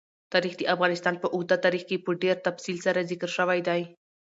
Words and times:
تاریخ 0.33 0.53
د 0.57 0.61
افغانستان 0.75 1.15
په 1.19 1.27
اوږده 1.33 1.57
تاریخ 1.65 1.83
کې 1.89 2.03
په 2.05 2.11
ډېر 2.23 2.35
تفصیل 2.47 2.77
سره 2.85 3.07
ذکر 3.11 3.29
شوی 3.37 3.59
دی. 3.67 3.81